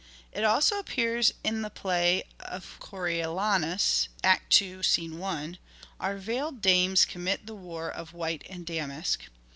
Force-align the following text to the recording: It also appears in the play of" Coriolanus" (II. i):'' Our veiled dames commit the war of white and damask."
It 0.31 0.43
also 0.43 0.79
appears 0.79 1.31
in 1.43 1.61
the 1.61 1.69
play 1.69 2.23
of" 2.39 2.79
Coriolanus" 2.79 4.07
(II. 4.25 4.31
i):'' 5.23 5.59
Our 5.99 6.17
veiled 6.17 6.59
dames 6.59 7.05
commit 7.05 7.45
the 7.45 7.53
war 7.53 7.91
of 7.91 8.11
white 8.11 8.43
and 8.49 8.65
damask." 8.65 9.21